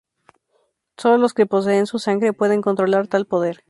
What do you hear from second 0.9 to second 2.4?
Solo los que poseen su sangre